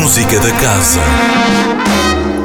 Música 0.00 0.40
da 0.40 0.50
Casa. 0.52 1.00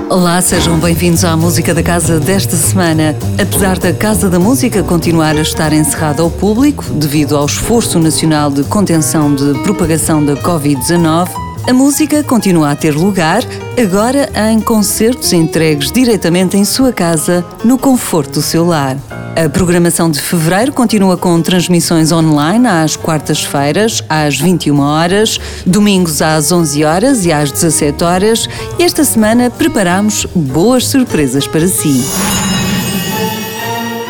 Olá, 0.09 0.41
sejam 0.41 0.77
bem-vindos 0.77 1.23
à 1.23 1.37
Música 1.37 1.73
da 1.73 1.81
Casa 1.81 2.19
desta 2.19 2.57
semana. 2.57 3.15
Apesar 3.41 3.79
da 3.79 3.93
Casa 3.93 4.29
da 4.29 4.37
Música 4.37 4.83
continuar 4.83 5.37
a 5.37 5.41
estar 5.41 5.71
encerrada 5.71 6.21
ao 6.21 6.29
público 6.29 6.83
devido 6.83 7.37
ao 7.37 7.45
esforço 7.45 7.97
nacional 7.97 8.51
de 8.51 8.65
contenção 8.65 9.33
de 9.33 9.53
propagação 9.63 10.23
da 10.23 10.35
Covid-19, 10.35 11.29
a 11.65 11.71
música 11.71 12.21
continua 12.25 12.71
a 12.71 12.75
ter 12.75 12.93
lugar, 12.93 13.41
agora 13.81 14.29
em 14.51 14.59
concertos 14.59 15.31
entregues 15.31 15.93
diretamente 15.93 16.57
em 16.57 16.65
sua 16.65 16.91
casa, 16.91 17.43
no 17.63 17.77
conforto 17.77 18.33
do 18.33 18.41
seu 18.41 18.65
lar. 18.65 18.97
A 19.35 19.49
programação 19.49 20.09
de 20.09 20.21
fevereiro 20.21 20.71
continua 20.71 21.17
com 21.17 21.41
transmissões 21.41 22.09
online 22.13 22.65
às 22.65 22.95
quartas-feiras, 22.95 24.01
às 24.07 24.39
21 24.39 24.79
horas, 24.79 25.37
domingos 25.65 26.21
às 26.21 26.53
11 26.53 26.85
horas 26.85 27.25
e 27.25 27.33
às 27.33 27.51
17 27.51 28.01
horas. 28.01 28.47
E 28.79 28.83
esta 28.83 29.03
semana 29.03 29.49
preparamos 29.49 30.25
boas 30.33 30.87
surpresas 30.87 31.45
para 31.45 31.67
si. 31.67 32.01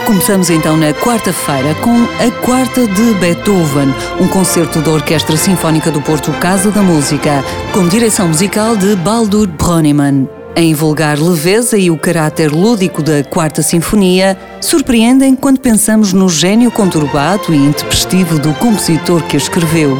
Começamos 0.06 0.52
então 0.52 0.78
na 0.78 0.94
quarta-feira 0.94 1.74
com 1.76 2.04
a 2.24 2.32
Quarta 2.46 2.86
de 2.86 3.14
Beethoven, 3.16 3.92
um 4.22 4.28
concerto 4.28 4.80
da 4.80 4.92
Orquestra 4.92 5.36
Sinfónica 5.36 5.90
do 5.90 6.00
Porto 6.04 6.32
Casa 6.34 6.70
da 6.70 6.84
Música, 6.84 7.44
com 7.74 7.88
direção 7.88 8.28
musical 8.28 8.78
de 8.78 8.96
Baldur 8.98 9.48
Brönnimann. 9.48 10.45
A 10.58 10.62
invulgar 10.62 11.20
leveza 11.20 11.78
e 11.78 11.92
o 11.92 11.98
caráter 11.98 12.50
lúdico 12.50 13.04
da 13.04 13.22
Quarta 13.26 13.62
Sinfonia 13.62 14.38
surpreendem 14.62 15.36
quando 15.36 15.60
pensamos 15.60 16.14
no 16.14 16.30
gênio 16.30 16.72
conturbado 16.72 17.54
e 17.54 17.58
intempestivo 17.58 18.40
do 18.40 18.54
compositor 18.54 19.22
que 19.24 19.36
a 19.36 19.38
escreveu. 19.38 19.98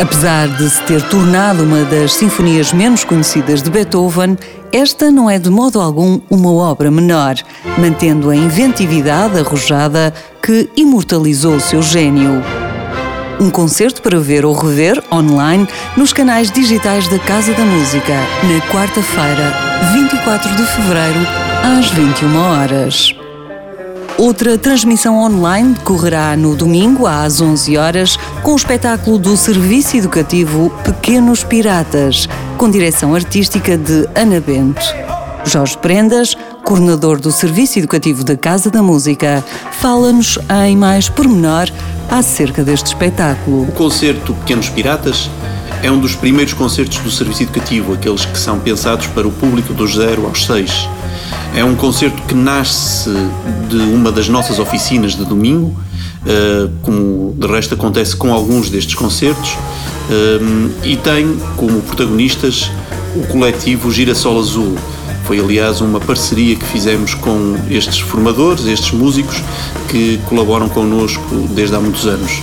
Apesar 0.00 0.48
de 0.48 0.70
se 0.70 0.80
ter 0.84 1.02
tornado 1.08 1.62
uma 1.62 1.84
das 1.84 2.14
sinfonias 2.14 2.72
menos 2.72 3.04
conhecidas 3.04 3.60
de 3.60 3.68
Beethoven, 3.68 4.38
esta 4.72 5.10
não 5.10 5.28
é 5.28 5.38
de 5.38 5.50
modo 5.50 5.78
algum 5.78 6.20
uma 6.30 6.52
obra 6.54 6.90
menor, 6.90 7.34
mantendo 7.76 8.30
a 8.30 8.36
inventividade 8.36 9.38
arrojada 9.38 10.14
que 10.42 10.70
imortalizou 10.74 11.56
o 11.56 11.60
seu 11.60 11.82
gênio. 11.82 12.42
Um 13.38 13.50
concerto 13.50 14.00
para 14.00 14.18
ver 14.18 14.46
ou 14.46 14.54
rever 14.54 15.04
online 15.12 15.68
nos 15.98 16.14
canais 16.14 16.50
digitais 16.50 17.06
da 17.08 17.18
Casa 17.18 17.52
da 17.52 17.64
Música, 17.64 18.14
na 18.44 18.72
quarta-feira, 18.72 19.67
24 19.92 20.56
de 20.56 20.64
fevereiro, 20.64 21.20
às 21.78 21.90
21 21.90 22.36
horas. 22.36 23.14
Outra 24.16 24.58
transmissão 24.58 25.16
online 25.18 25.74
decorrerá 25.74 26.36
no 26.36 26.56
domingo 26.56 27.06
às 27.06 27.40
11 27.40 27.76
horas 27.76 28.16
com 28.42 28.52
o 28.52 28.56
espetáculo 28.56 29.16
do 29.16 29.36
Serviço 29.36 29.96
Educativo 29.96 30.70
Pequenos 30.82 31.44
Piratas, 31.44 32.28
com 32.56 32.68
direção 32.68 33.14
artística 33.14 33.78
de 33.78 34.08
Ana 34.16 34.40
Bento. 34.40 34.82
Jorge 35.44 35.78
Prendas, 35.78 36.36
coordenador 36.64 37.20
do 37.20 37.30
Serviço 37.30 37.78
Educativo 37.78 38.24
da 38.24 38.36
Casa 38.36 38.70
da 38.70 38.82
Música, 38.82 39.44
fala-nos 39.72 40.36
em 40.66 40.76
mais 40.76 41.08
pormenor 41.08 41.70
acerca 42.10 42.64
deste 42.64 42.86
espetáculo. 42.86 43.62
O 43.62 43.72
concerto 43.72 44.34
Pequenos 44.34 44.68
Piratas 44.68 45.30
é 45.82 45.90
um 45.90 46.00
dos 46.00 46.14
primeiros 46.14 46.52
concertos 46.52 46.98
do 46.98 47.10
Serviço 47.10 47.44
Educativo, 47.44 47.92
aqueles 47.92 48.24
que 48.24 48.38
são 48.38 48.58
pensados 48.58 49.06
para 49.08 49.26
o 49.26 49.30
público 49.30 49.72
dos 49.72 49.94
0 49.94 50.26
aos 50.26 50.44
6. 50.44 50.88
É 51.54 51.64
um 51.64 51.74
concerto 51.74 52.22
que 52.22 52.34
nasce 52.34 53.10
de 53.68 53.76
uma 53.76 54.10
das 54.10 54.28
nossas 54.28 54.58
oficinas 54.58 55.14
de 55.14 55.24
domingo, 55.24 55.78
eh, 56.26 56.68
como 56.82 57.34
de 57.38 57.46
resto 57.46 57.74
acontece 57.74 58.16
com 58.16 58.32
alguns 58.32 58.70
destes 58.70 58.94
concertos, 58.94 59.56
eh, 60.10 60.68
e 60.84 60.96
tem 60.96 61.38
como 61.56 61.80
protagonistas 61.82 62.70
o 63.14 63.26
coletivo 63.26 63.90
Girassol 63.90 64.38
Azul. 64.38 64.76
Foi, 65.24 65.38
aliás, 65.38 65.80
uma 65.80 66.00
parceria 66.00 66.56
que 66.56 66.64
fizemos 66.64 67.14
com 67.14 67.56
estes 67.70 67.98
formadores, 67.98 68.66
estes 68.66 68.92
músicos 68.92 69.42
que 69.88 70.18
colaboram 70.26 70.68
connosco 70.68 71.22
desde 71.50 71.76
há 71.76 71.80
muitos 71.80 72.06
anos. 72.06 72.42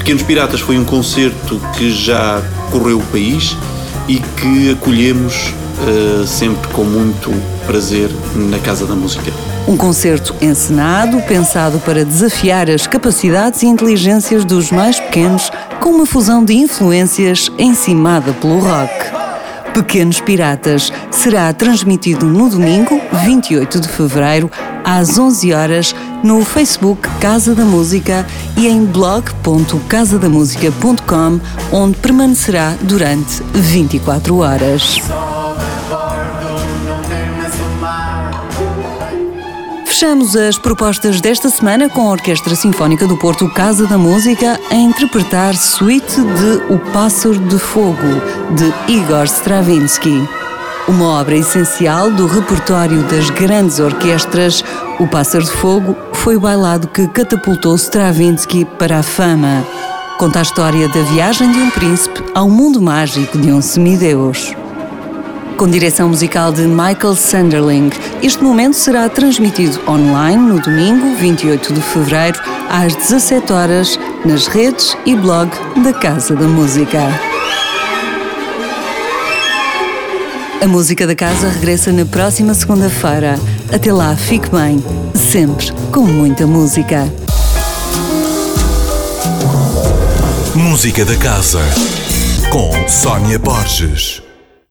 Pequenos 0.00 0.22
Piratas 0.22 0.60
foi 0.60 0.78
um 0.78 0.84
concerto 0.84 1.60
que 1.76 1.90
já 1.90 2.42
correu 2.70 2.98
o 2.98 3.02
país 3.02 3.54
e 4.08 4.18
que 4.18 4.70
acolhemos 4.72 5.52
uh, 5.52 6.26
sempre 6.26 6.68
com 6.72 6.84
muito 6.84 7.30
prazer 7.66 8.10
na 8.34 8.58
Casa 8.58 8.86
da 8.86 8.94
Música. 8.94 9.30
Um 9.68 9.76
concerto 9.76 10.34
encenado, 10.40 11.20
pensado 11.28 11.78
para 11.80 12.02
desafiar 12.02 12.70
as 12.70 12.86
capacidades 12.86 13.62
e 13.62 13.66
inteligências 13.66 14.42
dos 14.42 14.72
mais 14.72 14.98
pequenos, 14.98 15.52
com 15.80 15.90
uma 15.90 16.06
fusão 16.06 16.42
de 16.42 16.54
influências 16.54 17.50
encimada 17.58 18.32
pelo 18.32 18.58
rock. 18.58 19.20
Pequenos 19.74 20.18
Piratas 20.18 20.90
será 21.10 21.52
transmitido 21.52 22.26
no 22.26 22.48
domingo, 22.48 22.98
28 23.26 23.80
de 23.80 23.88
fevereiro, 23.88 24.50
às 24.98 25.18
11 25.18 25.52
horas, 25.52 25.94
no 26.24 26.42
Facebook 26.44 27.08
Casa 27.20 27.54
da 27.54 27.64
Música 27.64 28.26
e 28.56 28.66
em 28.66 28.84
blog.casadamusica.com, 28.84 31.40
onde 31.70 31.96
permanecerá 31.98 32.74
durante 32.82 33.40
24 33.54 34.38
horas. 34.38 34.98
Fechamos 39.86 40.34
as 40.34 40.58
propostas 40.58 41.20
desta 41.20 41.48
semana 41.50 41.88
com 41.88 42.08
a 42.08 42.12
Orquestra 42.12 42.56
Sinfónica 42.56 43.06
do 43.06 43.16
Porto 43.18 43.48
Casa 43.50 43.86
da 43.86 43.98
Música 43.98 44.58
a 44.70 44.74
interpretar 44.74 45.54
Suite 45.54 46.20
de 46.20 46.72
O 46.72 46.78
Pássaro 46.92 47.38
de 47.38 47.58
Fogo, 47.58 48.20
de 48.56 48.72
Igor 48.92 49.24
Stravinsky. 49.24 50.26
Uma 50.88 51.20
obra 51.20 51.36
essencial 51.36 52.10
do 52.10 52.26
repertório 52.26 53.02
das 53.04 53.30
grandes 53.30 53.78
orquestras, 53.78 54.64
O 55.00 55.08
Pássaro 55.08 55.42
de 55.42 55.50
Fogo 55.50 55.96
foi 56.12 56.36
o 56.36 56.40
bailado 56.40 56.86
que 56.86 57.08
catapultou 57.08 57.74
Stravinsky 57.74 58.66
para 58.78 58.98
a 58.98 59.02
fama. 59.02 59.66
Conta 60.18 60.40
a 60.40 60.42
história 60.42 60.86
da 60.88 61.00
viagem 61.04 61.50
de 61.50 61.58
um 61.58 61.70
príncipe 61.70 62.22
ao 62.34 62.50
mundo 62.50 62.82
mágico 62.82 63.38
de 63.38 63.50
um 63.50 63.62
semideus 63.62 64.54
com 65.56 65.68
direção 65.68 66.08
musical 66.08 66.50
de 66.52 66.62
Michael 66.62 67.14
Sanderling. 67.14 67.90
Este 68.22 68.42
momento 68.42 68.72
será 68.74 69.10
transmitido 69.10 69.78
online 69.86 70.42
no 70.42 70.58
domingo, 70.58 71.14
28 71.16 71.74
de 71.74 71.82
fevereiro, 71.82 72.40
às 72.70 72.94
17 72.96 73.52
horas, 73.52 74.00
nas 74.24 74.46
redes 74.46 74.96
e 75.04 75.14
blog 75.14 75.50
da 75.82 75.92
Casa 75.92 76.34
da 76.34 76.46
Música. 76.46 77.29
A 80.60 80.66
música 80.66 81.06
da 81.06 81.14
casa 81.14 81.48
regressa 81.48 81.90
na 81.90 82.04
próxima 82.04 82.52
segunda-feira. 82.52 83.40
Até 83.72 83.90
lá, 83.90 84.14
fique 84.14 84.50
bem, 84.50 84.78
sempre 85.14 85.72
com 85.90 86.02
muita 86.02 86.46
música. 86.46 87.10
Música 90.54 91.04
da 91.06 91.16
Casa 91.16 91.60
com 92.50 92.86
Sónia 92.86 93.38
Borges. 93.38 94.29